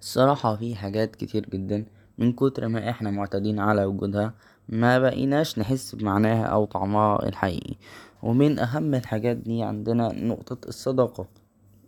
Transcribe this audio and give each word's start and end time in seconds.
الصراحة 0.00 0.56
في 0.56 0.74
حاجات 0.76 1.16
كتير 1.16 1.46
جدا 1.50 1.84
من 2.18 2.32
كتر 2.32 2.68
ما 2.68 2.90
إحنا 2.90 3.10
معتادين 3.10 3.58
على 3.60 3.84
وجودها 3.84 4.34
مبقيناش 4.68 5.58
نحس 5.58 5.94
بمعناها 5.94 6.44
أو 6.44 6.64
طعمها 6.64 7.28
الحقيقى 7.28 7.74
ومن 8.22 8.58
أهم 8.58 8.94
الحاجات 8.94 9.36
دي 9.36 9.62
عندنا 9.62 10.12
نقطة 10.12 10.68
الصداقة. 10.68 11.26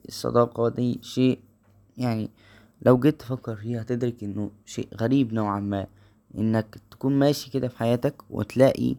الصداقة 0.09 0.69
دي 0.69 0.99
شيء 1.03 1.39
يعني 1.99 2.31
لو 2.83 2.99
جيت 2.99 3.21
تفكر 3.21 3.57
فيها 3.57 3.83
هتدرك 3.83 4.25
إنه 4.25 4.51
شيء 4.65 4.89
غريب 5.01 5.33
نوعا 5.33 5.61
ما 5.61 5.87
إنك 6.39 6.77
تكون 6.91 7.13
ماشي 7.19 7.51
كده 7.51 7.69
في 7.69 7.79
حياتك 7.79 8.15
وتلاقي 8.31 8.97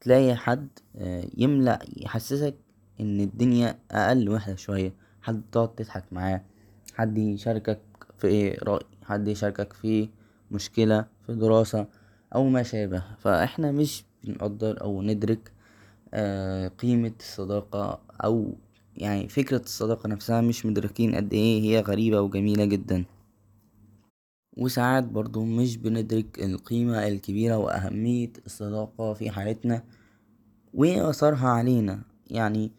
تلاقي 0.00 0.36
حد 0.36 0.68
يملأ 1.38 1.78
يحسسك 1.96 2.54
إن 3.00 3.20
الدنيا 3.20 3.78
أقل 3.90 4.28
وحدة 4.30 4.56
شوية 4.56 4.92
حد 5.22 5.42
تقعد 5.52 5.74
تضحك 5.74 6.04
معاه 6.12 6.42
حد 6.96 7.18
يشاركك 7.18 7.80
في 8.18 8.50
راى 8.50 8.80
حد 9.04 9.28
يشاركك 9.28 9.72
في 9.72 10.08
مشكلة 10.50 11.06
في 11.26 11.34
دراسة 11.34 11.86
أو 12.34 12.48
ما 12.48 12.62
شابه. 12.62 13.02
فا 13.18 13.44
إحنا 13.44 13.72
مش 13.72 14.04
بنقدر 14.24 14.80
أو 14.80 15.02
ندرك 15.02 15.52
قيمة 16.78 17.12
الصداقة 17.20 18.00
أو 18.24 18.54
يعني 18.96 19.28
فكرة 19.28 19.60
الصداقة 19.62 20.08
نفسها 20.08 20.40
مش 20.40 20.66
مدركين 20.66 21.14
اد 21.14 21.32
إيه 21.34 21.62
هي 21.62 21.80
غريبة 21.80 22.20
وجميلة 22.20 22.64
جدا. 22.64 23.04
وساعات 24.56 25.04
برضو 25.04 25.44
مش 25.44 25.76
بندرك 25.76 26.38
القيمة 26.44 27.08
الكبيرة 27.08 27.56
وأهمية 27.58 28.32
الصداقة 28.46 29.12
في 29.14 29.30
حياتنا 29.30 29.82
واثرها 30.74 31.48
علينا. 31.48 32.02
يعني 32.30 32.70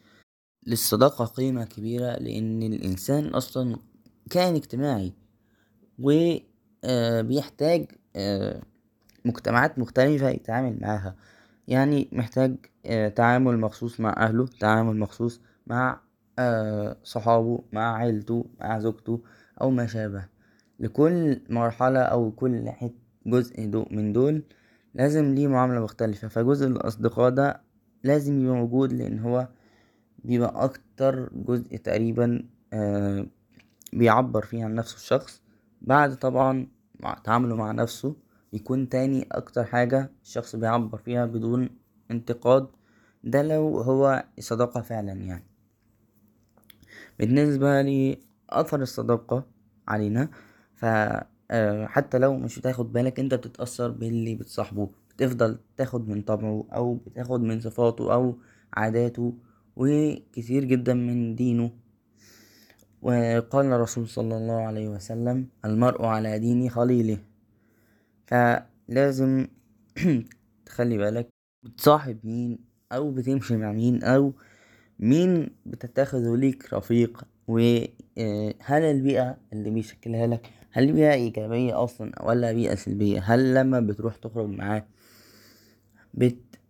للصداقة 0.68 1.26
قيمة 1.26 1.66
كبيرة 1.66 2.12
لأن 2.20 2.64
الإنسان 2.64 3.26
أصلا 3.26 3.78
كائن 4.30 4.56
اجتماعي 4.56 5.14
و 6.00 6.36
بيحتاج 7.22 7.86
مجتمعات 9.26 9.80
مختلفة 9.80 10.30
يتعامل 10.30 10.78
معاها. 10.82 11.16
يعني 11.68 12.10
محتاج 12.12 12.56
تعامل 13.16 13.60
مخصوص 13.60 14.00
مع 14.00 14.14
أهله 14.18 14.48
تعامل 14.60 14.98
مخصوص 15.00 15.42
مع 15.68 16.02
صحابه 17.04 17.64
مع 17.74 17.96
عيلته 17.96 18.46
مع 18.60 18.80
زوجته 18.80 19.22
أو 19.62 19.70
ما 19.70 19.88
شابه. 19.88 20.26
لكل 20.80 21.42
مرحلة 21.50 22.00
أو 22.00 22.32
كل 22.32 22.72
جزء 23.26 23.86
من 23.92 24.14
دول 24.14 24.44
لازم 24.94 25.34
ليه 25.34 25.48
معاملة 25.48 25.80
مختلفة. 25.80 26.28
فا 26.28 26.42
جزء 26.42 26.68
الأصدقاء 26.68 27.30
ده 27.30 27.62
لازم 28.04 28.42
يبقى 28.44 28.56
موجود 28.56 28.94
لأن 28.94 29.20
هو 29.20 29.48
بيبقى 30.24 30.64
أكتر 30.64 31.30
جزء 31.34 31.78
تقريبا 31.78 32.44
بيعبر 33.94 34.42
فيه 34.42 34.66
عن 34.66 34.76
نفسه 34.76 34.96
الشخص 34.96 35.42
بعد 35.82 36.16
طبعا 36.16 36.68
تعامله 37.24 37.56
مع 37.56 37.72
نفسه 37.72 38.16
يكون 38.54 38.90
تاني 38.90 39.28
أكتر 39.32 39.64
حاجة 39.64 40.12
الشخص 40.24 40.56
بيعبر 40.56 40.98
فيها 40.98 41.26
بدون 41.26 41.70
انتقاد 42.12 42.68
دا 43.24 43.44
لو 43.44 43.78
هو 43.82 44.26
صداقة 44.40 44.82
فعلا 44.82 45.12
يعني. 45.12 45.44
بالنسبة 47.20 47.82
لأثر 47.82 48.82
الصداقة 48.82 49.46
علينا 49.88 50.30
فا 50.76 51.24
حتى 51.86 52.18
لو 52.18 52.38
مش 52.38 52.60
بتاخد 52.60 52.94
بالك 52.94 53.20
أنت 53.20 53.34
بتتأثر 53.34 53.92
باللي 53.92 54.36
بتصاحبه 54.36 54.90
بتفضل 55.10 55.60
تاخد 55.78 56.08
من 56.10 56.22
طبعه 56.22 56.68
أو 56.74 56.96
بتاخد 56.96 57.42
من 57.42 57.60
صفاته 57.60 58.14
أو 58.14 58.38
عاداته 58.74 59.34
وكتير 59.76 60.64
جدا 60.64 60.94
من 60.94 61.36
دينه 61.36 61.72
وقال 63.02 63.66
الرسول 63.66 64.08
صلى 64.08 64.38
الله 64.38 64.62
عليه 64.62 64.88
وسلم 64.88 65.48
المرء 65.66 66.06
على 66.06 66.40
دين 66.40 66.70
خليله. 66.70 67.18
فا 68.28 68.66
لازم 68.88 69.48
تخلي 70.66 70.98
بالك 70.98 71.30
بتصاحب 71.64 72.18
مين 72.24 72.58
أو 72.92 73.12
بتمشي 73.12 73.58
مع 73.58 73.72
مين 73.72 74.04
أو 74.04 74.34
مين 75.00 75.50
بتتخذه 75.66 76.36
ليك 76.36 76.74
رفيق. 76.74 77.24
و 77.48 77.60
هل 78.62 78.84
البيئة 78.84 79.38
اللي 79.54 79.70
بيشكلهالك 79.70 80.50
هل 80.72 80.92
بيئة 80.94 81.14
إيجابية 81.14 81.84
أصلا 81.84 82.24
ولا 82.24 82.52
بيئة 82.52 82.76
سلبية؟ 82.76 83.20
هل 83.20 83.54
لما 83.56 83.80
بتروح 83.80 84.16
تخرج 84.16 84.50
معاه 84.50 84.86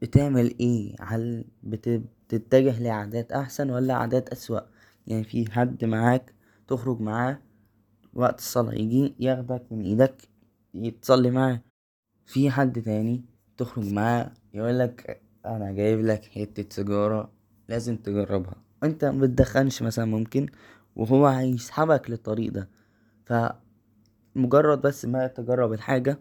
بتعمل 0.01 0.55
إيه؟ 0.59 0.95
هل 1.01 1.45
بتتجه 1.63 2.79
لعادات 2.83 3.31
أحسن 3.31 3.69
ولا 3.69 3.93
عادات 3.93 4.29
أسوأ؟ 4.29 4.59
يعني 5.07 5.23
في 5.23 5.51
حد 5.51 5.85
معاك 5.85 6.33
تخرج 6.67 7.01
معاه 7.01 7.39
وقت 8.13 8.39
الصلاة 8.39 8.73
يجي 8.73 9.15
ياخدك 9.19 9.65
من 9.71 9.81
إيدك 9.81 10.21
تصلي 11.01 11.31
معاه. 11.31 11.61
في 12.25 12.51
حد 12.51 12.81
تاني 12.81 13.25
تخرج 13.57 13.93
معاه 13.93 14.31
يقولك 14.53 15.21
أنا 15.45 15.71
جايبلك 15.71 16.25
حتة 16.25 16.65
سيجارة 16.69 17.31
لازم 17.69 17.97
تجربها. 17.97 18.55
أنت 18.83 19.05
مبتدخنش 19.05 19.81
مثلا 19.83 20.05
ممكن 20.05 20.47
وهو 20.95 21.27
هيسحبك 21.27 22.09
للطريق 22.09 22.51
ده. 22.51 22.69
فا 23.25 23.61
مجرد 24.35 24.81
بس 24.81 25.05
ما 25.05 25.27
تجرب 25.27 25.73
الحاجة 25.73 26.19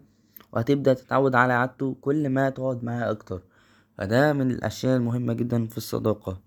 وهتبدأ 0.51 0.93
تتعود 0.93 1.35
على 1.35 1.53
عادته 1.53 1.97
كل 2.01 2.29
ما 2.29 2.49
تقعد 2.49 2.83
معاه 2.83 3.11
أكتر. 3.11 3.43
فا 3.97 4.05
دا 4.05 4.33
من 4.33 4.51
الأشياء 4.51 4.97
المهمة 4.97 5.33
جدا 5.33 5.67
في 5.67 5.77
الصداقة. 5.77 6.46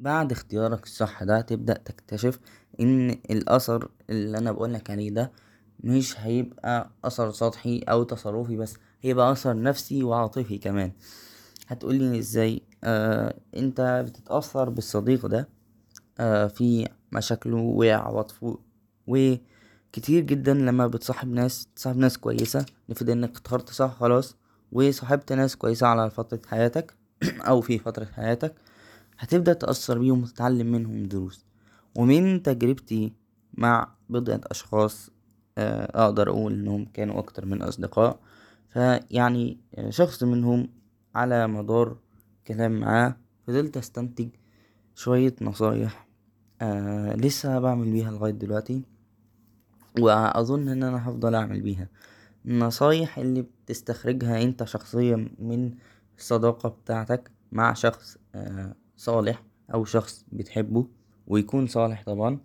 بعد 0.00 0.32
اختيارك 0.32 0.84
الصح 0.84 1.24
دا 1.24 1.40
هتبدا 1.40 1.72
تكتشف 1.74 2.38
إن 2.80 3.10
الأثر 3.10 3.90
اللي 4.10 4.38
أنا 4.38 4.52
بقولك 4.52 4.90
عليه 4.90 5.10
ده 5.10 5.32
مش 5.80 6.20
هيبقى 6.20 6.90
أثر 7.04 7.30
سطحي 7.32 7.78
أو 7.78 8.02
تصرفي 8.02 8.56
بس 8.56 8.76
هيبقى 9.02 9.32
أثر 9.32 9.62
نفسي 9.62 10.02
وعاطفي 10.02 10.58
كمان. 10.58 10.92
هتقولي 11.68 12.18
إزاي؟ 12.18 12.62
أنت 13.56 14.04
بتتأثر 14.08 14.68
بالصديق 14.70 15.26
ده 15.26 15.48
في 16.48 16.88
مشاكله 17.12 17.56
وعواطفه 17.56 18.58
وكتير 19.06 20.22
جدا 20.24 20.54
لما 20.54 20.86
بتصاحب 20.86 21.28
ناس 21.28 21.68
تصاحب 21.76 21.96
ناس 21.96 22.18
كويسة 22.18 22.66
افرض 22.90 23.10
إنك 23.10 23.32
اخترت 23.32 23.70
صح 23.70 23.94
خلاص 24.00 24.36
وصاحبت 24.72 25.32
ناس 25.32 25.56
كويسة 25.56 25.86
على 25.86 26.10
فترة 26.10 26.40
حياتك 26.46 26.94
أو 27.48 27.60
في 27.60 27.78
فترة 27.78 28.04
حياتك. 28.04 28.54
هتبدأ 29.18 29.52
تأثر 29.52 29.98
بيهم 29.98 30.22
وتتعلم 30.22 30.72
منهم 30.72 31.06
دروس. 31.06 31.46
ومن 31.96 32.42
تجربتي 32.42 33.12
مع 33.54 33.94
بضعة 34.08 34.40
أشخاص 34.44 35.10
أقدر 35.58 36.28
أقول 36.28 36.52
إنهم 36.52 36.84
كانوا 36.84 37.18
أكتر 37.18 37.46
من 37.46 37.62
أصدقاء. 37.62 38.20
فا 38.68 39.00
يعني 39.10 39.58
شخص 39.88 40.22
منهم 40.22 40.68
على 41.14 41.46
مدار 41.46 41.96
كلام 42.46 42.80
معاه 42.80 43.16
فضلت 43.46 43.76
أستنتج 43.76 44.28
شوية 44.94 45.34
نصايح 45.40 46.08
لسه 47.16 47.58
بعمل 47.58 47.92
بيها 47.92 48.10
لغاية 48.10 48.32
دلوقتي. 48.32 48.82
وأظن 50.00 50.68
إن 50.68 50.82
أنا 50.82 51.08
هفضل 51.08 51.34
أعمل 51.34 51.60
بيها. 51.60 51.88
النصايح 52.46 53.18
اللي 53.18 53.42
بتستخرجها 53.42 54.42
أنت 54.42 54.64
شخصيا 54.64 55.28
من 55.38 55.74
الصداقة 56.18 56.68
بتاعتك 56.68 57.30
مع 57.52 57.72
شخص 57.72 58.18
صالح 58.98 59.42
أو 59.74 59.84
شخص 59.84 60.24
بتحبه 60.32 60.86
ويكون 61.26 61.66
صالح 61.66 62.02
طبعا 62.06 62.38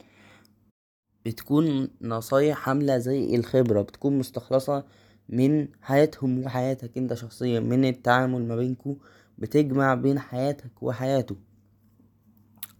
بتكون 1.25 1.89
نصايح 2.01 2.69
عاملة 2.69 2.97
زي 2.97 3.35
الخبرة 3.35 3.81
بتكون 3.81 4.17
مستخلصة 4.19 4.85
من 5.29 5.67
حياتهم 5.81 6.43
وحياتك 6.43 6.97
أنت 6.97 7.13
شخصيا 7.13 7.59
من 7.59 7.85
التعامل 7.85 8.47
مابينكو 8.47 8.97
بتجمع 9.37 9.93
بين 9.93 10.19
حياتك 10.19 10.83
وحياته. 10.83 11.35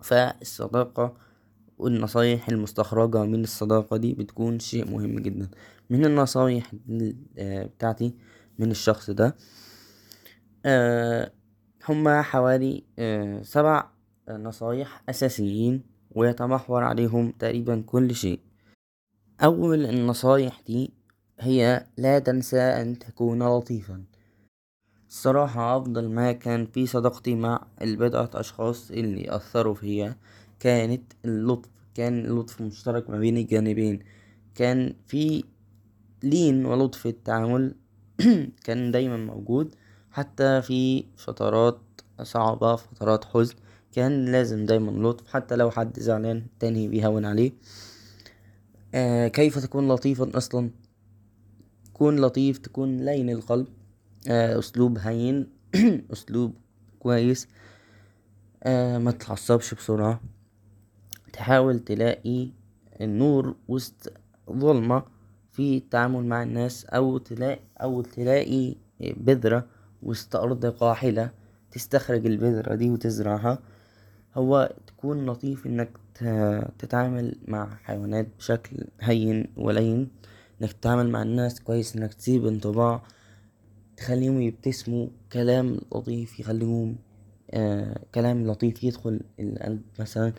فا 0.02 0.42
الصداقة 0.42 1.18
والنصايح 1.78 2.50
المستخرجة 2.50 3.26
من 3.26 3.44
الصداقة 3.44 3.98
دي 3.98 4.14
بتكون 4.14 4.60
شيء 4.60 4.92
مهم 4.92 5.20
جدا. 5.20 5.50
من 5.90 6.06
النصايح 6.06 6.72
بتاعتي 7.38 8.14
من 8.60 8.72
الشخص 8.72 9.10
ده 9.10 9.36
هما 11.90 12.22
حوالي 12.22 12.84
سبع 13.42 13.86
نصايح 14.30 15.04
أساسيين 15.10 15.84
ويتمحور 16.12 16.84
عليهم 16.84 17.32
تقريبا 17.32 17.84
كل 17.86 18.16
شيء. 18.16 18.40
أول 19.44 19.86
النصايح 19.86 20.62
دي 20.68 20.94
هي 21.40 21.86
لا 21.98 22.20
تنسى 22.20 22.60
أن 22.60 23.00
تكون 23.00 23.44
لطيفا. 23.44 24.04
الصراحة 25.08 25.78
أفضل 25.78 26.10
ما 26.10 26.32
كان 26.32 26.66
في 26.66 26.86
صداقتي 26.86 27.36
مع 27.36 27.66
البضعة 27.82 28.30
أشخاص 28.34 28.92
اللي 28.92 29.36
اثرو 29.36 29.74
فيا 29.74 30.16
كانت 30.60 31.14
اللطف. 31.26 31.70
كان 31.96 32.26
اللطف 32.26 32.62
مشترك 32.62 33.10
ما 33.10 33.20
بين 33.20 33.38
الجانبين. 33.38 34.00
كان 34.56 34.96
في 35.08 35.44
لين 36.24 36.66
ولطف 36.66 37.08
التعامل 37.08 37.76
كان 38.66 38.92
دايما 38.92 39.18
موجود. 39.18 39.76
حتى 40.14 40.62
في 40.62 41.06
فترات 41.18 41.80
صعبة 42.24 42.76
فترات 42.76 43.26
حزن. 43.26 43.56
كان 43.92 44.26
لازم 44.26 44.66
دايما 44.66 45.08
لطف 45.08 45.28
حتى 45.28 45.56
لو 45.56 45.72
حد 45.72 46.00
زعلان 46.00 46.38
التاني 46.38 46.88
بيهون 46.88 47.26
عليه. 47.26 47.52
كيف 49.28 49.60
تكون 49.60 49.88
لطيفا 49.92 50.38
أصلا؟ 50.38 50.70
كون 51.94 52.20
لطيف 52.20 52.58
تكون 52.58 53.06
لين 53.06 53.30
القلب. 53.30 53.68
أسلوب 54.28 54.98
هين 54.98 55.48
أسلوب 56.14 56.54
كويس. 57.00 57.48
متتعصبش 58.68 59.74
بسرعة. 59.74 60.22
تحاول 61.34 61.80
تلاقي 61.80 62.50
النور 63.02 63.56
وسط 63.68 64.14
ظلمة 64.52 65.04
في 65.52 65.78
التعامل 65.78 66.26
مع 66.26 66.44
الناس 66.44 66.86
أو 66.86 67.18
تلاقي 67.18 67.60
أو 67.82 68.02
تلاقي 68.02 68.76
بذرة 69.00 69.68
وسط 70.06 70.36
أرض 70.36 70.66
قاحلة 70.66 71.32
تستخرج 71.72 72.26
البذرة 72.26 72.76
دي 72.76 72.90
وتزرعها 72.92 73.60
هو 74.36 74.74
تكون 74.88 75.26
لطيف 75.26 75.66
إنك 75.66 75.90
تتعامل 76.80 77.36
مع 77.48 77.76
حيوانات 77.76 78.28
بشكل 78.38 78.78
هين 79.02 79.48
ولين 79.58 80.08
إنك 80.62 80.72
تتعامل 80.74 81.10
مع 81.10 81.22
الناس 81.22 81.60
كويس 81.62 81.96
إنك 81.96 82.14
تسيب 82.14 82.46
انطباع 82.46 83.04
تخليهم 83.98 84.42
يبتسموا 84.42 85.08
كلام 85.32 85.80
لطيف 85.96 86.40
يخليهم 86.40 86.96
كلام 88.16 88.48
لطيف 88.48 88.84
يدخل 88.84 89.22
القلب 89.40 89.82
مثلا. 90.00 90.34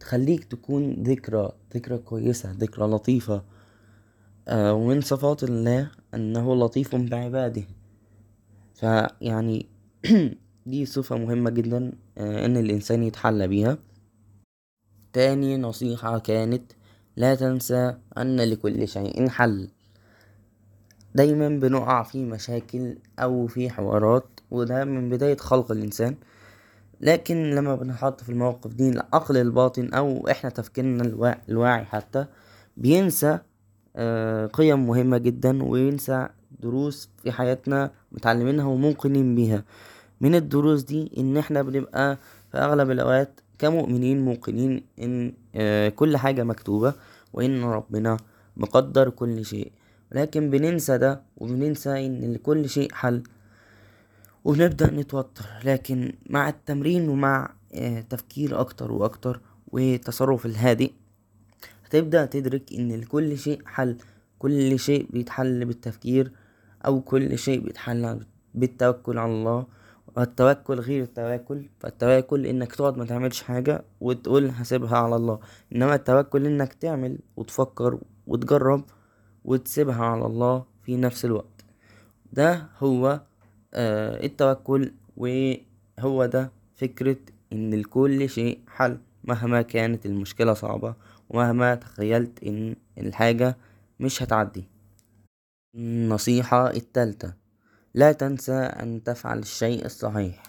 تخليك 0.00 0.44
تكون 0.44 0.92
ذكرى 0.92 1.52
ذكرى 1.74 1.98
كويسة 1.98 2.52
ذكرى 2.52 2.86
لطيفة 2.86 3.42
ومن 4.52 5.00
صفات 5.00 5.44
الله 5.44 5.90
أنه 6.14 6.54
لطيف 6.56 6.96
بعباده. 6.96 7.62
فا 8.80 9.16
يعني 9.20 9.66
دي 10.66 10.86
صفة 10.86 11.16
مهمة 11.16 11.50
جدا 11.50 11.92
إن 12.18 12.56
الإنسان 12.56 13.02
يتحلى 13.02 13.48
بيها. 13.48 13.78
تاني 15.12 15.56
نصيحة 15.56 16.18
كانت 16.18 16.72
لا 17.16 17.34
تنسى 17.34 17.96
أن 18.18 18.40
لكل 18.40 18.88
شيء 18.88 19.28
حل. 19.28 19.68
دايما 21.14 21.48
بنقع 21.48 22.02
في 22.02 22.24
مشاكل 22.24 22.98
أو 23.18 23.46
في 23.46 23.70
حوارات 23.70 24.24
وده 24.50 24.84
من 24.84 25.10
بداية 25.10 25.36
خلق 25.36 25.72
الإنسان. 25.72 26.16
لكن 27.00 27.50
لما 27.50 27.74
بنتحط 27.76 28.20
في 28.20 28.28
المواقف 28.28 28.74
دي 28.74 28.88
العقل 28.88 29.36
الباطن 29.36 29.94
أو 29.94 30.28
إحنا 30.30 30.50
تفكيرنا 30.50 31.38
الواعي 31.48 31.84
حتى 31.84 32.26
بينسى 32.76 33.38
قيم 34.52 34.86
مهمة 34.86 35.18
جدا 35.18 35.64
وينسى 35.64 36.28
دروس 36.60 37.08
في 37.22 37.32
حياتنا 37.32 37.90
متعلمينها 38.12 38.64
وموقنين 38.66 39.34
بيها. 39.34 39.64
من 40.20 40.34
الدروس 40.34 40.82
دي 40.82 41.12
إن 41.18 41.36
إحنا 41.36 41.62
بنبقى 41.62 42.18
في 42.52 42.58
أغلب 42.58 42.90
الأوقات 42.90 43.40
كمؤمنين 43.58 44.24
موقنين 44.24 44.82
إن 44.98 45.32
كل 45.90 46.16
حاجة 46.16 46.44
مكتوبة 46.44 46.94
وإن 47.32 47.64
ربنا 47.64 48.16
مقدر 48.56 49.10
كل 49.10 49.44
شيء. 49.44 49.72
لكن 50.12 50.50
بننسى 50.50 50.98
ده 50.98 51.22
وبننسى 51.36 52.06
إن 52.06 52.32
لكل 52.32 52.68
شيء 52.68 52.92
حل 52.92 53.22
وبنبدأ 54.44 54.90
نتوتر. 54.90 55.44
لكن 55.64 56.12
مع 56.30 56.48
التمرين 56.48 57.08
ومع 57.08 57.52
تفكير 58.10 58.60
أكتر 58.60 58.92
وأكتر 58.92 59.40
والتصرف 59.68 60.46
الهادئ 60.46 60.92
هتبدأ 61.84 62.26
تدرك 62.26 62.72
إن 62.72 62.92
لكل 63.00 63.38
شيء 63.38 63.62
حل. 63.66 63.96
كل 64.40 64.78
شيء 64.78 65.06
بيتحل 65.10 65.64
بالتفكير 65.64 66.32
أو 66.86 67.00
كل 67.00 67.38
شيء 67.38 67.60
بيتحل 67.60 68.20
بالتوكل 68.54 69.18
على 69.18 69.32
الله. 69.32 69.66
والتوكل 70.16 70.74
غير 70.80 71.02
التواكل 71.02 71.68
فالتواكل 71.80 72.46
إنك 72.46 72.74
تقعد 72.74 72.98
متعملش 72.98 73.42
حاجة 73.42 73.84
وتقول 74.00 74.50
هسيبها 74.50 74.96
على 74.98 75.16
الله. 75.16 75.38
إنما 75.74 75.94
التوكل 75.94 76.46
إنك 76.46 76.72
تعمل 76.74 77.18
وتفكر 77.36 77.98
وتجرب 78.26 78.84
وتسيبها 79.44 80.04
على 80.04 80.26
الله 80.26 80.64
في 80.82 80.96
نفس 80.96 81.24
الوقت. 81.24 81.64
ده 82.32 82.66
هو 82.78 83.20
التوكل 83.74 84.92
وهو 85.16 86.26
ده 86.26 86.50
فكرة 86.76 87.16
إن 87.52 87.74
لكل 87.74 88.28
شيء 88.28 88.58
حل 88.68 88.98
مهما 89.24 89.62
كانت 89.62 90.06
المشكلة 90.06 90.52
صعبة 90.54 90.94
ومهما 91.30 91.74
تخيلت 91.74 92.44
إن 92.44 92.76
الحاجة 92.98 93.56
مش 94.00 94.22
هتعدي. 94.22 94.64
النصيحة 95.74 96.70
التالتة 96.70 97.32
لا 97.94 98.12
تنسى 98.12 98.52
أن 98.52 99.02
تفعل 99.02 99.38
الشيء 99.38 99.84
الصحيح. 99.86 100.42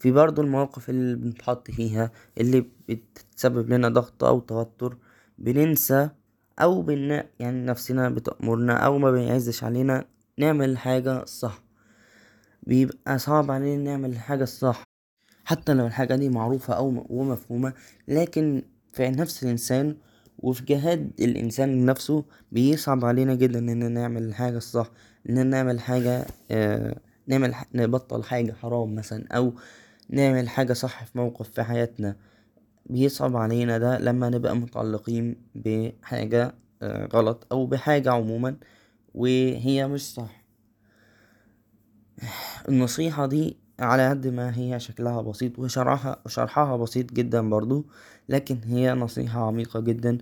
في 0.00 0.12
برضو 0.12 0.42
المواقف 0.42 0.90
اللي 0.90 1.14
بنتحط 1.16 1.70
فيها 1.70 2.10
اللي 2.40 2.66
بتسبب 2.88 3.70
لنا 3.72 3.88
ضغط 3.88 4.24
أو 4.24 4.40
توتر 4.40 4.96
بننسى 5.38 6.08
أو 6.58 6.82
بن 6.82 7.22
يعني 7.40 7.66
نفسنا 7.66 8.08
بتأمرنا 8.08 8.76
أو 8.76 8.98
مبيعزش 8.98 9.64
علينا 9.64 10.04
نعمل 10.38 10.70
الحاجة 10.70 11.22
الصح. 11.22 11.62
بيبقى 12.62 13.18
صعب 13.18 13.50
علينا 13.50 13.82
نعمل 13.82 14.10
الحاجة 14.10 14.42
الصح 14.42 14.82
حتى 15.44 15.74
لو 15.74 15.86
الحاجة 15.86 16.16
دي 16.16 16.28
معروفة 16.28 16.74
أو 16.74 17.06
ومفهومة 17.10 17.72
لكن 18.08 18.62
في 18.92 19.10
نفس 19.10 19.42
الإنسان 19.42 19.96
وفي 20.38 20.64
جهاد 20.64 21.10
الإنسان 21.20 21.72
لنفسه 21.82 22.24
بيصعب 22.52 23.04
علينا 23.04 23.34
جدا 23.34 23.58
اننا 23.58 23.88
نعمل 23.88 24.22
الحاجة 24.22 24.56
الصح 24.56 24.90
اننا 25.30 25.42
نعمل 25.42 25.80
حاجة 25.80 26.26
نعمل 27.26 27.54
نبطل 27.74 28.22
حاجة 28.24 28.52
حرام 28.52 28.94
مثلا 28.94 29.26
أو 29.32 29.52
نعمل 30.08 30.48
حاجة 30.48 30.72
صح 30.72 31.04
في 31.04 31.18
موقف 31.18 31.50
في 31.50 31.62
حياتنا. 31.62 32.16
بيصعب 32.86 33.36
علينا 33.36 33.78
ده 33.78 33.98
لما 33.98 34.28
نبقى 34.30 34.56
متعلقين 34.56 35.36
بحاجة 35.54 36.54
غلط 36.84 37.46
أو 37.52 37.66
بحاجة 37.66 38.10
عموما 38.12 38.56
وهي 39.14 39.86
مش 39.88 40.12
صح. 40.14 40.44
النصيحة 42.68 43.26
دي 43.26 43.56
على 43.84 44.08
قد 44.10 44.26
ما 44.26 44.58
هي 44.58 44.80
شكلها 44.80 45.22
بسيط 45.22 45.58
وشرحها 45.58 46.16
وشرحها 46.26 46.76
بسيط 46.76 47.12
جدا 47.12 47.50
برضو 47.50 47.86
لكن 48.28 48.58
هي 48.64 48.94
نصيحة 48.94 49.46
عميقة 49.46 49.80
جدا 49.80 50.18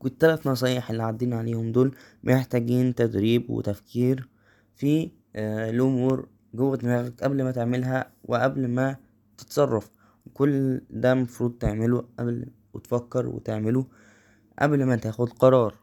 والتلات 0.00 0.46
نصايح 0.46 0.90
اللي 0.90 1.02
عدينا 1.02 1.38
عليهم 1.38 1.72
دول 1.72 1.94
محتاجين 2.24 2.94
تدريب 2.94 3.50
وتفكير 3.50 4.28
في 4.76 5.10
الأمور 5.36 6.28
جوه 6.54 6.76
دماغك 6.76 7.22
قبل 7.22 7.44
ما 7.44 7.50
تعملها 7.50 8.10
وقبل 8.24 8.68
ما 8.68 8.96
تتصرف. 9.38 9.90
كل 10.34 10.80
ده 10.90 11.14
مفروض 11.14 11.52
تعمله 11.52 12.04
قبل 12.18 12.46
وتفكر 12.74 13.26
وتعمله 13.26 13.86
قبل 14.58 14.84
ما 14.84 14.96
تاخد 14.96 15.28
قرار. 15.32 15.74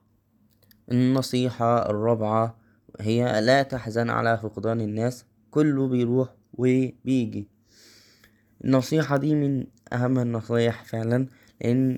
النصيحة 0.91 1.89
الرابعة 1.89 2.57
هي 2.99 3.41
لا 3.41 3.63
تحزن 3.63 4.09
على 4.09 4.37
فقدان 4.37 4.81
الناس 4.81 5.25
كله 5.51 5.87
بيروح 5.87 6.29
وبيجي. 6.57 7.47
النصيحة 8.65 9.17
دي 9.17 9.35
من 9.35 9.65
أهم 9.93 10.19
النصايح 10.19 10.83
فعلا 10.83 11.27
لأن 11.61 11.97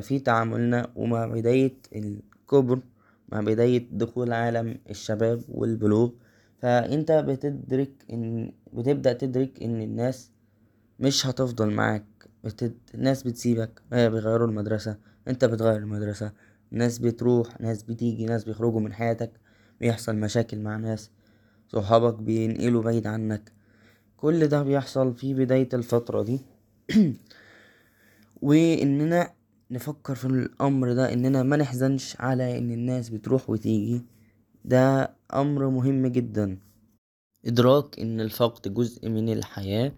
في 0.00 0.18
تعاملنا 0.24 0.90
ومع 0.96 1.26
بداية 1.26 1.74
الكبر 1.96 2.80
مع 3.28 3.40
بداية 3.40 3.88
دخول 3.92 4.32
عالم 4.32 4.78
الشباب 4.90 5.42
والبلوغ. 5.48 6.10
فا 6.58 6.94
انت 6.94 7.12
بتدرك 7.12 7.92
إن 8.12 8.52
بتبدأ 8.72 9.12
تدرك 9.12 9.62
إن 9.62 9.80
الناس 9.80 10.30
مش 11.00 11.26
هتفضل 11.26 11.70
معاك. 11.70 12.04
الناس 12.94 13.22
بتسيبك 13.22 13.82
بيغيروا 13.90 14.48
المدرسة 14.48 14.96
أنت 15.28 15.44
بتغير 15.44 15.76
المدرسة. 15.76 16.32
ناس 16.70 16.98
بتروح 16.98 17.60
ناس 17.60 17.82
بتيجي 17.82 18.24
ناس 18.24 18.44
بيخرجوا 18.44 18.80
من 18.80 18.92
حياتك 18.92 19.30
بيحصل 19.80 20.16
مشاكل 20.16 20.58
مع 20.58 20.76
ناس. 20.76 21.10
صحابك 21.68 22.14
بينقلوا 22.22 22.82
بعيد 22.82 23.06
عنك. 23.06 23.52
كل 24.22 24.46
ده 24.46 24.62
بيحصل 24.62 25.14
في 25.14 25.34
بداية 25.34 25.68
الفترة 25.74 26.22
دي. 26.22 26.40
وإننا 28.42 29.30
نفكر 29.70 30.14
في 30.14 30.24
الأمر 30.24 30.92
ده 30.92 31.12
إننا 31.12 31.42
منحزنش 31.42 32.16
على 32.20 32.58
إن 32.58 32.70
الناس 32.70 33.08
بتروح 33.08 33.50
وتيجي. 33.50 34.02
ده 34.64 35.14
أمر 35.34 35.68
مهم 35.68 36.06
جدا. 36.06 36.58
إدراك 37.46 38.00
إن 38.00 38.20
الفقد 38.20 38.74
جزء 38.74 39.08
من 39.08 39.32
الحياة 39.32 39.92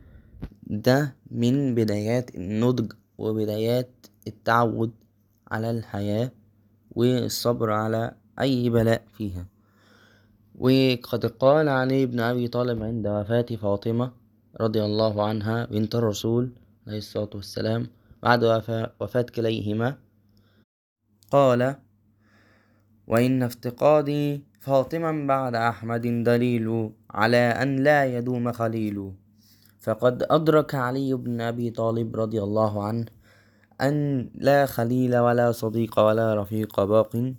ده 0.62 1.16
من 1.30 1.74
بدايات 1.74 2.34
النضج 2.34 2.92
وبدايات 3.18 3.90
التعود 4.26 4.92
على 5.48 5.70
الحياة 5.70 6.32
والصبر 6.90 7.70
على 7.72 8.14
أي 8.40 8.70
بلاء 8.70 9.04
فيها. 9.16 9.46
وقد 10.54 11.26
قال 11.26 11.68
علي 11.68 12.06
بن 12.06 12.20
أبي 12.20 12.48
طالب 12.48 12.82
عند 12.82 13.06
وفاة 13.06 13.46
فاطمة 13.62 14.12
رضي 14.60 14.84
الله 14.84 15.28
عنها 15.28 15.64
بنت 15.64 15.94
الرسول 15.94 16.52
عليه 16.86 16.98
الصلاة 16.98 17.30
والسلام 17.34 17.86
بعد 18.22 18.44
وفاة 19.00 19.26
كليهما. 19.34 19.98
قال 21.30 21.76
وإن 23.06 23.42
افتقادي 23.42 24.44
فاطما 24.60 25.26
بعد 25.26 25.54
أحمد 25.54 26.24
دليل 26.24 26.90
على 27.10 27.36
أن 27.36 27.76
لا 27.76 28.18
يدوم 28.18 28.52
خليل. 28.52 29.12
فقد 29.80 30.26
أدرك 30.30 30.74
علي 30.74 31.14
بن 31.14 31.40
أبي 31.40 31.70
طالب 31.70 32.16
رضي 32.16 32.42
الله 32.42 32.84
عنه 32.84 33.06
أن 33.80 34.30
لا 34.34 34.66
خليل 34.66 35.16
ولا 35.16 35.52
صديق 35.52 35.98
ولا 35.98 36.34
رفيق 36.42 36.84
باق 36.84 37.34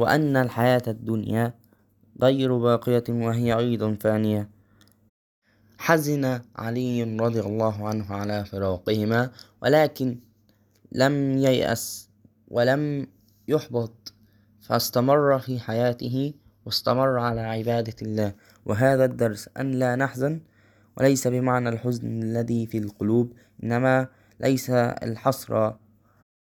وأن 0.00 0.36
الحياة 0.36 0.82
الدنيا 0.88 1.59
غير 2.22 2.58
باقية 2.58 3.04
وهي 3.08 3.58
أيضا 3.58 3.96
فانية. 4.00 4.48
حزن 5.78 6.40
علي 6.56 7.02
رضي 7.02 7.40
الله 7.40 7.88
عنه 7.88 8.14
على 8.14 8.44
فراقهما 8.44 9.30
ولكن 9.62 10.18
لم 10.92 11.38
ييأس 11.38 12.10
ولم 12.48 13.06
يحبط 13.48 14.12
فاستمر 14.60 15.38
في 15.38 15.60
حياته 15.60 16.34
واستمر 16.66 17.18
على 17.18 17.40
عبادة 17.40 17.96
الله. 18.02 18.34
وهذا 18.66 19.04
الدرس 19.04 19.48
أن 19.60 19.70
لا 19.70 19.96
نحزن 19.96 20.40
وليس 20.96 21.26
بمعنى 21.26 21.68
الحزن 21.68 22.22
الذي 22.22 22.66
في 22.66 22.78
القلوب 22.78 23.32
إنما 23.62 24.08
ليس 24.40 24.70
الحسرة 24.70 25.78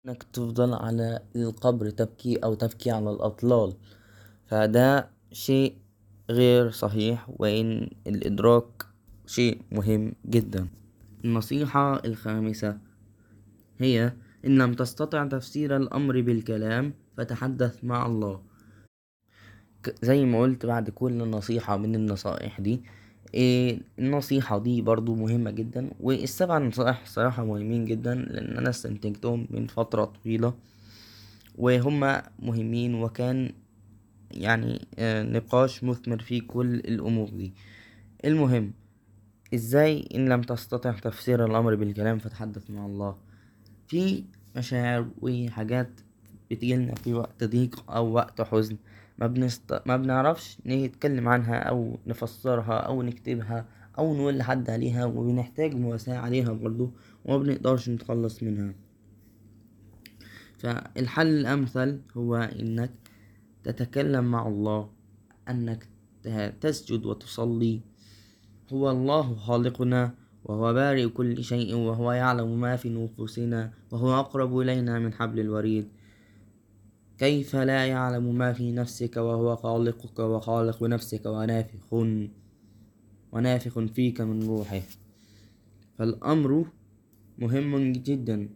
إنك 0.07 0.23
تفضل 0.23 0.75
على 0.75 1.23
القبر 1.37 1.90
تبكي 1.90 2.37
أو 2.37 2.55
تبكي 2.55 2.90
على 2.90 3.11
الأطلال. 3.11 3.76
فده 4.47 5.19
شيء 5.32 5.75
غير 6.30 6.70
صحيح 6.70 7.26
وإن 7.38 7.88
الإدراك 8.06 8.87
شيء 9.26 9.60
مهم 9.72 10.12
جدا. 10.26 10.68
النصيحة 11.25 12.04
الخامسة 12.04 12.78
هي 13.78 14.12
إن 14.46 14.58
لم 14.58 14.75
تستطع 14.75 15.26
تفسير 15.26 15.76
الأمر 15.76 16.20
بالكلام 16.20 16.92
فتحدث 17.16 17.84
مع 17.84 18.06
الله. 18.06 18.40
زي 20.02 20.25
ما 20.25 20.40
قلت 20.40 20.66
بعد 20.66 20.90
كل 20.90 21.18
نصيحة 21.30 21.76
من 21.76 21.94
النصائح 21.94 22.60
دي 22.60 22.82
إيه 23.34 23.80
النصيحة 23.99 24.58
دي 24.58 24.82
برضو 24.82 25.14
مهمة 25.14 25.50
جدا 25.50 25.90
والسبع 26.00 26.58
نصائح 26.58 27.02
الصراحة 27.02 27.44
مهمين 27.44 27.84
جدا 27.84 28.14
لأن 28.14 28.56
أنا 28.58 28.70
استنتجتهم 28.70 29.46
من 29.50 29.66
فترة 29.66 30.04
طويلة 30.04 30.54
وهما 31.58 32.22
مهمين 32.38 32.94
وكان 32.94 33.52
يعني 34.30 34.87
نقاش 35.22 35.84
مثمر 35.84 36.18
في 36.18 36.40
كل 36.40 36.75
الأمور 36.75 37.28
دي. 37.28 37.52
المهم 38.25 38.72
إزاي 39.54 40.08
إن 40.14 40.28
لم 40.28 40.42
تستطع 40.42 40.92
تفسير 40.92 41.44
الأمر 41.44 41.75
بالكلام 41.75 42.18
فتحدث 42.18 42.70
مع 42.70 42.87
الله؟ 42.87 43.16
في 43.88 44.25
مشاعر 44.56 45.08
وحاجات 45.22 46.00
بتجيلنا 46.50 46.94
في 46.94 47.14
وقت 47.14 47.44
ضيق 47.44 47.90
أو 47.90 48.12
وقت 48.12 48.42
حزن 48.42 48.76
ما, 49.18 49.26
بنست... 49.26 49.82
ما 49.87 49.96
بنعرفش 49.96 50.58
نتكلم 50.66 51.28
عنها 51.28 51.58
أو 51.58 51.99
نفسرها 52.06 52.75
أو 52.78 53.02
نكتبها 53.02 53.66
أو 53.99 54.14
نقول 54.16 54.38
لحد 54.38 54.70
عليها 54.70 55.04
وبنحتاج 55.04 55.75
مواساة 55.75 56.16
عليها 56.18 56.52
برضو 56.52 56.92
وما 57.25 57.38
بنقدرش 57.38 57.88
نتخلص 57.88 58.42
منها. 58.42 58.75
فالحل 60.58 61.26
الأمثل 61.26 62.00
هو 62.16 62.37
إنك 62.37 62.90
تتكلم 63.64 64.25
مع 64.25 64.49
الله 64.49 64.90
أنك 65.49 65.88
تسجد 66.61 67.07
وتصلي. 67.07 67.81
هو 68.73 68.90
الله 68.90 69.35
خالقنا 69.35 70.14
وهو 70.45 70.75
بارئ 70.75 71.09
كل 71.09 71.45
شيء 71.45 71.75
وهو 71.75 72.12
يعلم 72.12 72.61
ما 72.61 72.76
في 72.76 72.88
نفوسنا 72.88 73.73
وهو 73.90 74.21
أقرب 74.21 74.59
إلينا 74.59 74.99
من 74.99 75.12
حبل 75.12 75.40
الوريد. 75.40 75.88
كيف 77.19 77.57
لا 77.57 77.87
يعلم 77.87 78.35
ما 78.38 78.52
في 78.52 78.73
نفسك 78.73 79.17
وهو 79.17 79.57
خالقك 79.57 80.19
وخالق 80.19 80.83
نفسك 80.83 81.26
ونافخ 81.26 81.93
ونافخ 83.33 83.79
فيك 83.79 84.21
من 84.21 84.43
روحه؟ 84.43 84.83
فالأمر 85.99 86.67
مهم 87.38 87.93
جدا 87.93 88.49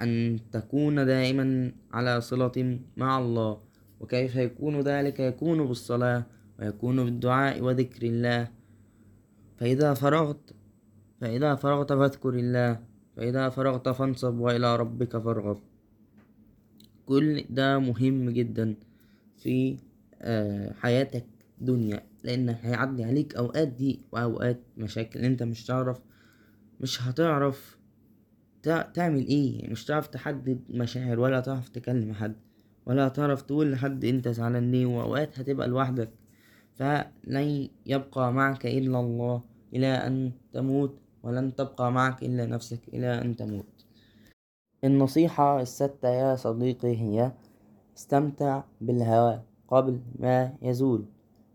أن 0.00 0.40
تكون 0.52 1.06
دائما 1.06 1.72
على 1.92 2.20
صلة 2.20 2.80
مع 2.96 3.18
الله. 3.18 3.67
وكيف 4.00 4.36
يكون 4.36 4.80
ذلك؟ 4.80 5.20
يكون 5.20 5.66
بالصلاة 5.66 6.26
ويكون 6.58 7.04
بالدعاء 7.04 7.62
وذكر 7.62 8.06
الله. 8.06 8.48
فإذا 9.56 9.94
فرغت 9.94 10.54
فإذا 11.20 11.54
فرغت 11.54 11.92
فاذكر 11.92 12.28
الله. 12.28 12.80
فإذا 13.16 13.48
فرغت 13.48 13.88
فانصب 13.88 14.38
وإلى 14.38 14.76
ربك 14.76 15.18
فارغب. 15.18 15.58
كل 17.06 17.44
ده 17.50 17.78
مهم 17.78 18.30
جدا 18.30 18.74
في 19.38 19.78
آه، 20.22 20.72
حياتك 20.72 21.24
دنيا 21.60 22.02
لأن 22.22 22.48
هيعدي 22.48 23.04
عليك 23.04 23.34
أوقات 23.34 23.68
دي 23.68 24.00
وأوقات 24.12 24.60
مشاكل. 24.76 25.20
أنت 25.20 25.42
مش 25.42 25.66
تعرف 25.66 26.00
مش 26.80 27.02
هتعرف 27.02 27.78
تعمل 28.94 29.26
إيه. 29.26 29.70
مش 29.70 29.84
هتعرف 29.86 30.06
تحدد 30.06 30.60
مشاعر 30.70 31.20
ولا 31.20 31.40
تعرف 31.40 31.68
تكلم 31.68 32.12
حد. 32.12 32.36
ولا 32.88 33.08
تعرف 33.08 33.42
تقول 33.42 33.72
لحد 33.72 34.04
انت 34.04 34.28
زعلان 34.28 34.70
ليه 34.70 34.86
وأوقات 34.86 35.38
هتبقى 35.38 35.68
لوحدك. 35.68 36.10
فلن 36.74 37.68
يبقى 37.86 38.32
معك 38.32 38.66
إلا 38.66 39.00
الله 39.00 39.42
إلى 39.74 39.86
أن 39.86 40.32
تموت 40.52 40.98
ولن 41.22 41.54
تبقى 41.54 41.92
معك 41.92 42.22
إلا 42.22 42.46
نفسك 42.46 42.80
إلى 42.94 43.20
أن 43.20 43.36
تموت. 43.36 43.86
النصيحة 44.84 45.60
الستة 45.60 46.08
يا 46.08 46.36
صديقي 46.36 46.96
هي 46.96 47.32
استمتع 47.96 48.62
بالهواء 48.80 49.44
قبل 49.68 50.00
ما 50.18 50.52
يزول. 50.62 51.04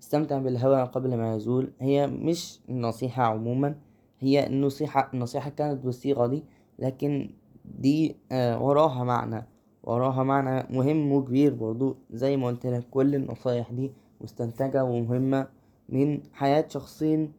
استمتع 0.01 0.37
بالهواء 0.37 0.85
قبل 0.85 1.17
ما 1.17 1.35
يزول 1.35 1.71
هي 1.81 2.07
مش 2.07 2.59
النصيحة 2.69 3.23
عموما 3.23 3.75
هي 4.19 4.47
النصيحة 4.47 5.09
النصيحة 5.13 5.49
كانت 5.49 5.85
بالصيغة 5.85 6.27
دي 6.27 6.43
لكن 6.79 7.29
دي 7.65 8.15
آه، 8.31 8.63
وراها 8.63 9.03
معنى. 9.03 9.52
وراها 9.83 10.23
معنى 10.23 10.67
مهم 10.77 11.11
وكبير 11.11 11.53
برضو 11.53 11.95
زي 12.11 12.37
ما 12.37 12.47
قلت 12.47 12.65
لك 12.65 12.83
كل 12.91 13.15
النصايح 13.15 13.71
دي 13.71 13.91
مستنتجة 14.21 14.83
ومهمة 14.83 15.47
من 15.89 16.21
حياة 16.33 16.65
شخصين 16.67 17.31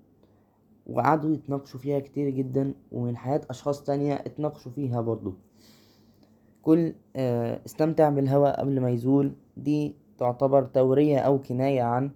وقعدوا 0.86 1.34
يتناقشوا 1.34 1.80
فيها 1.80 1.98
كتير 2.00 2.30
جدا 2.30 2.74
ومن 2.92 3.16
حياة 3.16 3.40
أشخاص 3.50 3.82
تانية 3.82 4.14
اتناقشوا 4.14 4.72
فيها 4.72 5.00
برضو. 5.00 5.34
كل 6.62 6.94
آه، 7.16 7.60
استمتع 7.66 8.08
بالهواء 8.08 8.60
قبل 8.60 8.80
ما 8.80 8.90
يزول 8.90 9.32
دي 9.56 9.94
تعتبر 10.18 10.62
تورية 10.64 11.18
أو 11.18 11.38
كناية 11.38 11.82
عن 11.82 12.10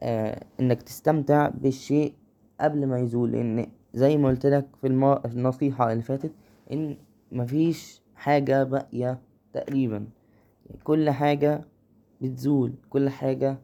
آه، 0.00 0.44
إنك 0.60 0.82
تستمتع 0.82 1.48
بالشيء 1.48 2.14
قبل 2.60 2.86
ما 2.86 2.98
يزول. 2.98 3.32
لأن 3.32 3.66
زي 3.94 4.16
ما 4.16 4.28
قلتلك 4.28 4.66
في 4.80 4.86
النصيحة 5.26 5.92
اللي 5.92 6.02
فاتت 6.02 6.32
إن 6.72 6.96
مفيش 7.32 8.02
حاجة 8.16 8.64
باقية 8.64 9.18
تقريبا. 9.56 10.06
كل 10.84 11.10
حاجة 11.10 11.64
بتزول 12.20 12.72
كل 12.90 13.08
حاجة 13.08 13.58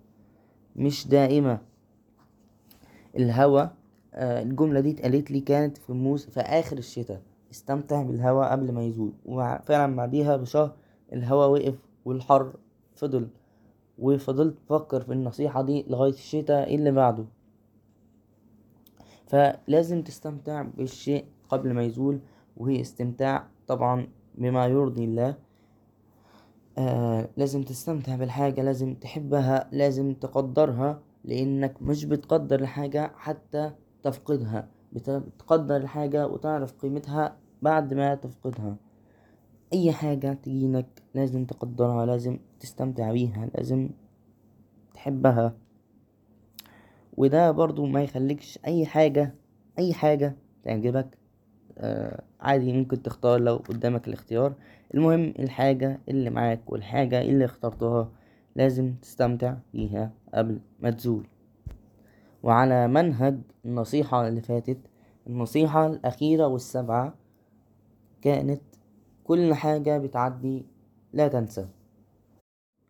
مش 0.77 1.09
دائمة. 1.09 1.59
الهوا 3.17 3.63
آه، 4.15 4.43
الجملة 4.43 4.81
دي 4.81 4.91
اتقالت 4.91 5.31
لي 5.31 5.41
كانت 5.41 5.77
في 5.79 5.93
موس 5.93 6.27
في 6.31 6.41
آخر 6.41 6.79
الشتاء. 6.79 7.23
استمتع 7.51 8.03
بالهوا 8.03 8.53
قبل 8.53 8.73
ما 8.73 8.83
يزول. 8.85 9.13
وفعلا 9.25 9.97
بعديها 9.97 10.37
بشهر 10.37 10.73
الهوا 11.13 11.45
وقف 11.45 11.75
والحر 12.05 12.57
فضل. 12.95 13.29
وفضلت 13.99 14.57
بفكر 14.71 15.01
في 15.01 15.13
النصيحة 15.13 15.63
دي 15.63 15.85
لغاية 15.89 16.13
الشتاء 16.13 16.75
اللي 16.75 16.91
بعده. 16.91 17.25
فلازم 19.27 20.03
تستمتع 20.03 20.63
بالشيء 20.63 21.25
قبل 21.49 21.73
ما 21.73 21.83
يزول 21.83 22.21
وهي 22.57 22.81
استمتاع 22.81 23.47
طبعا 23.67 24.09
بما 24.35 24.67
يرضي 24.67 25.05
الله. 25.05 25.35
آه 26.79 27.29
لازم 27.37 27.63
تستمتع 27.63 28.17
بالحاجة 28.17 28.63
لازم 28.63 28.95
تحبها 28.95 29.69
لازم 29.73 30.15
تقدرها 30.15 31.03
لأنك 31.25 31.83
مش 31.83 32.05
بتقدر 32.05 32.61
الحاجة 32.61 33.13
حتى 33.17 33.73
تفقدها. 34.03 34.69
بتقدر 34.93 35.77
الحاجة 35.77 36.27
وتعرف 36.27 36.73
قيمتها 36.73 37.37
بعد 37.63 37.95
ما 37.95 38.15
تفقدها. 38.15 38.77
أي 39.73 39.93
حاجة 39.93 40.33
تجيلك 40.33 41.03
لازم 41.15 41.45
تقدرها 41.45 42.07
لازم 42.07 42.39
تستمتع 42.61 43.13
بيها 43.13 43.51
لازم 43.55 43.91
تحبها. 44.95 45.57
وده 47.17 47.51
برضو 47.51 47.87
ما 47.87 48.03
يخليكش 48.03 48.59
أي 48.67 48.87
حاجة 48.87 49.35
أي 49.79 49.95
حاجة 49.95 50.37
تعجبك. 50.65 51.19
عادي 52.41 52.73
ممكن 52.73 53.03
تختار 53.03 53.41
لو 53.41 53.57
قدامك 53.57 54.09
الاختيار. 54.09 54.55
المهم 54.95 55.35
الحاجة 55.39 56.01
اللي 56.09 56.31
معاك 56.31 56.73
والحاجة 56.73 57.21
اللي 57.23 57.45
اخترتها 57.45 58.13
لازم 58.57 58.95
تستمتع 59.03 59.55
بيها 59.75 60.13
قبل 60.35 60.61
ما 60.81 60.91
تزول. 60.91 61.27
وعلى 62.43 62.89
منهج 62.89 63.39
النصيحة 63.65 64.29
اللي 64.29 64.41
فاتت 64.41 64.79
النصيحة 65.27 65.87
الأخيرة 65.87 66.47
والسبعة 66.47 67.15
كانت 68.23 68.63
كل 69.25 69.55
حاجة 69.55 69.99
بتعدي 69.99 70.67
لا 71.13 71.29
تنسى. 71.29 71.67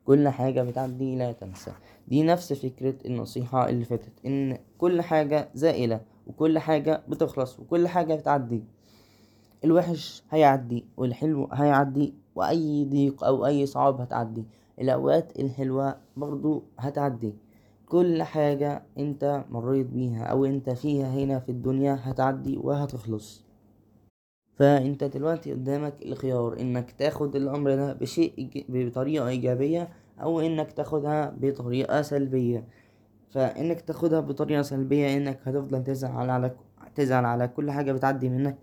كل 0.05 0.29
حاجة 0.29 0.63
بتعدي 0.63 1.17
لا 1.17 1.33
تنسى. 1.33 1.73
دي 2.09 2.23
نفس 2.23 2.53
فكرة 2.53 2.95
النصيحة 3.07 3.69
اللي 3.69 3.85
فاتت 3.85 4.13
إن 4.27 4.59
كل 4.79 5.03
حاجة 5.03 5.49
زائلة 5.55 6.01
وكل 6.27 6.59
حاجة 6.59 7.03
بتخلص 7.09 7.61
وكل 7.61 7.89
حاجة 7.89 8.15
بتعدي. 8.15 8.65
الوحش 9.65 10.23
هيعدي 10.31 10.85
والحلو 10.97 11.49
هيعدي 11.53 12.15
وأي 12.35 12.85
ضيق 12.85 13.25
أو 13.25 13.47
أي 13.47 13.67
صعاب 13.67 14.01
هتعدي. 14.01 14.45
الأوقات 14.81 15.39
الحلوة 15.41 15.97
برضو 16.17 16.63
هتعدي. 16.79 17.35
كل 17.87 18.23
حاجة 18.23 18.83
أنت 18.99 19.45
مريت 19.51 19.87
بيها 19.87 20.25
أو 20.25 20.45
أنت 20.45 20.71
فيها 20.71 21.11
هنا 21.11 21.39
في 21.39 21.49
الدنيا 21.49 21.99
هتعدي 22.03 22.57
وهتخلص. 22.57 23.45
فأنت 24.57 25.05
دلوقتي 25.05 25.53
قدامك 25.53 25.95
الخيار 26.03 26.61
إنك 26.61 26.91
تاخد 26.91 27.37
الأمر 27.37 27.75
ده 27.75 27.93
بشيء 27.93 28.51
بطريقة 28.69 29.29
إيجابية 29.29 29.89
أو 30.23 30.41
إنك 30.41 30.73
تاخدها 30.73 31.35
بطريقة 31.41 32.03
سلبية. 32.03 32.65
فإنك 33.33 33.81
تاخدها 33.81 34.21
بطريقة 34.21 34.63
سلبية 34.63 35.17
إنك 35.17 35.39
هتفضل 35.45 35.85
تزعل 35.85 36.31
على 36.31 36.51
تزعل 36.95 37.25
على 37.25 37.49
كل 37.49 37.71
حاجة 37.71 37.93
بتعدي 37.93 38.29
منك 38.29 38.57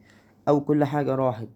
أو 0.48 0.62
كل 0.62 0.84
حاجة 0.84 1.16
راحت 1.16 1.48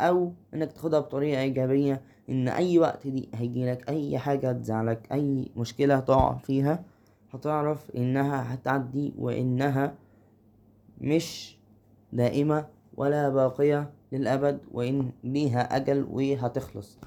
أو 0.00 0.32
إنك 0.54 0.72
تاخدها 0.72 1.00
بطريقة 1.00 1.40
إيجابية 1.40 2.00
إن 2.28 2.48
أي 2.48 2.78
وقت 2.78 3.06
دي 3.06 3.28
هيجيلك 3.34 3.88
أي 3.88 4.18
حاجة 4.18 4.52
تزعلك 4.52 5.12
أي 5.12 5.48
مشكلة 5.56 6.00
تقع 6.00 6.34
فيها 6.36 6.84
هتعرف 7.32 7.90
إنها 7.96 8.54
هتعدي 8.54 9.12
وإنها 9.18 9.94
مش 11.00 11.56
دائمة 12.12 12.66
ولا 12.96 13.28
باقية 13.28 13.90
للأبد 14.12 14.58
وإن 14.72 15.10
ليها 15.24 15.76
أجل 15.76 16.06
وهتخلص. 16.10 16.98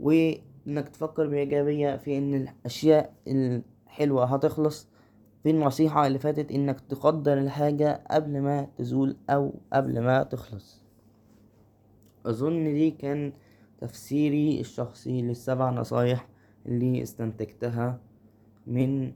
وإنك 0.00 0.88
تفكر 0.92 1.26
بإيجابية 1.26 1.96
في 1.96 2.18
إن 2.18 2.34
الأشياء 2.34 3.12
الحلوة 3.94 4.24
هتخلص. 4.24 4.88
في 5.42 5.50
النصيحة 5.50 6.06
اللي 6.06 6.18
فاتت 6.18 6.52
إنك 6.52 6.80
تقدر 6.80 7.38
الحاجة 7.38 8.04
قبل 8.10 8.40
ما 8.40 8.66
تزول 8.76 9.16
أو 9.30 9.52
قبل 9.72 10.00
ما 10.00 10.22
تخلص. 10.22 10.82
أظن 12.26 12.64
دي 12.64 12.90
كان 12.90 13.32
تفسيري 13.80 14.60
الشخصي 14.60 15.22
للسبع 15.22 15.70
نصايح 15.70 16.28
اللي 16.66 17.02
استنتجتها 17.02 18.00
من 18.66 19.12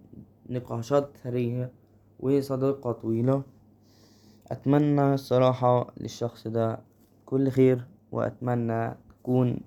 نقاشات 0.50 1.16
ثرية 1.16 1.72
وصداقة 2.20 2.92
طويلة. 2.92 3.42
أتمنى 4.46 5.14
الصراحة 5.14 5.92
للشخص 5.96 6.48
ده 6.48 6.78
كل 7.26 7.48
خير 7.48 7.84
وأتمنى 8.12 8.96
أكون 9.20 9.60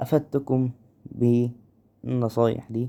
أفدتكم 0.00 0.70
بالنصايح 1.06 2.72
دي. 2.72 2.88